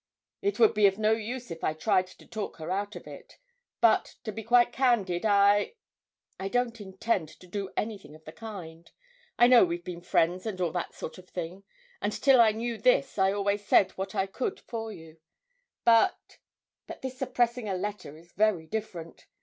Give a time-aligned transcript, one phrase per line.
[0.41, 3.37] 'It would be of no use if I tried to talk her out of it;
[3.81, 5.75] but, to be quite candid, I
[6.39, 8.89] I don't intend to do anything of the kind....
[9.37, 11.65] I know we've been friends and all that sort of thing,
[12.01, 15.19] and till I knew this I always said what I could for you;
[15.85, 16.39] but
[16.87, 19.27] but this suppressing a letter is very different.